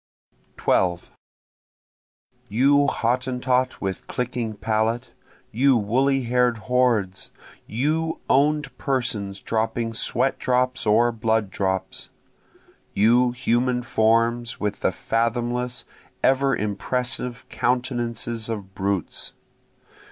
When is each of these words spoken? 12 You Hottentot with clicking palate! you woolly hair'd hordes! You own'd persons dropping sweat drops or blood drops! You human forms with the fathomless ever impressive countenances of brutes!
12 0.57 1.11
You 2.49 2.87
Hottentot 2.87 3.79
with 3.79 4.07
clicking 4.07 4.55
palate! 4.55 5.11
you 5.51 5.77
woolly 5.77 6.23
hair'd 6.23 6.57
hordes! 6.57 7.29
You 7.67 8.19
own'd 8.27 8.75
persons 8.79 9.41
dropping 9.41 9.93
sweat 9.93 10.39
drops 10.39 10.87
or 10.87 11.11
blood 11.11 11.51
drops! 11.51 12.09
You 12.95 13.29
human 13.29 13.83
forms 13.83 14.59
with 14.59 14.79
the 14.79 14.91
fathomless 14.91 15.85
ever 16.23 16.55
impressive 16.55 17.47
countenances 17.49 18.49
of 18.49 18.73
brutes! 18.73 19.33